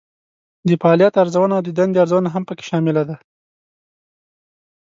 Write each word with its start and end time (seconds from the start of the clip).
د 0.67 0.69
فعالیت 0.81 1.13
ارزونه 1.21 1.53
او 1.57 1.63
د 1.65 1.69
دندې 1.79 1.97
ارزونه 2.03 2.27
هم 2.35 2.43
پکې 2.49 2.63
شامله 2.69 3.01
ده. 3.09 3.17